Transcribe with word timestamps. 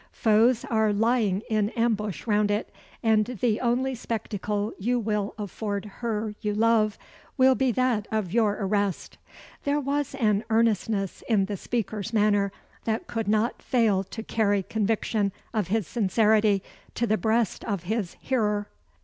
Foes 0.13 0.65
are 0.67 0.91
lying 0.91 1.43
in 1.47 1.69
ambush 1.77 2.25
round 2.25 2.49
it; 2.49 2.73
and 3.03 3.37
the 3.39 3.59
only 3.61 3.93
spectacle 3.93 4.73
you 4.79 4.97
will 4.99 5.35
afford 5.37 5.85
her 5.99 6.33
you 6.41 6.55
love 6.55 6.97
will 7.37 7.53
be 7.53 7.71
that 7.71 8.07
of 8.11 8.33
your 8.33 8.57
arrest." 8.61 9.19
There 9.63 9.79
was 9.79 10.15
an 10.15 10.43
earnestness 10.49 11.21
in 11.29 11.45
the 11.45 11.55
speaker's 11.55 12.13
manner 12.13 12.51
that 12.85 13.05
could 13.05 13.27
not 13.27 13.61
fail 13.61 14.03
to 14.05 14.23
carry 14.23 14.63
conviction 14.63 15.31
of 15.53 15.67
his 15.67 15.85
sincerity 15.85 16.63
to 16.95 17.05
the 17.05 17.15
breast 17.19 17.63
of 17.65 17.83
his 17.83 18.15
hearer. 18.21 18.65